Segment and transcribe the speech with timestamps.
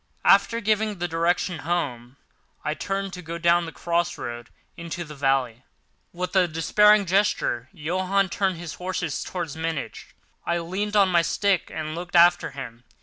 [0.25, 2.17] After giving the direction, "Home!"
[2.65, 5.63] I turned to go down the cross road into the valley.
[6.11, 10.15] With a despairing gesture, Johann turned his horses towards Munich.
[10.43, 12.83] I leaned on my stick and looked after him.